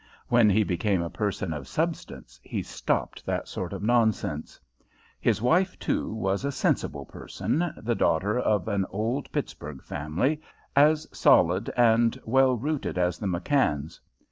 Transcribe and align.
When 0.29 0.49
he 0.49 0.63
became 0.63 1.03
a 1.03 1.11
person 1.11 1.53
of 1.53 1.67
substance 1.67 2.39
he 2.41 2.63
stopped 2.63 3.23
that 3.27 3.47
sort 3.47 3.71
of 3.71 3.83
nonsense. 3.83 4.59
His 5.19 5.43
wife, 5.43 5.77
too, 5.77 6.11
was 6.11 6.43
a 6.43 6.51
sensible 6.51 7.05
person, 7.05 7.71
the 7.77 7.93
daughter 7.93 8.39
of 8.39 8.67
an 8.67 8.87
old 8.89 9.31
Pittsburgh 9.31 9.83
family 9.83 10.41
as 10.75 11.07
solid 11.15 11.69
and 11.77 12.19
well 12.25 12.55
rooted 12.55 12.97
as 12.97 13.19
the 13.19 13.27
McKanns. 13.27 13.99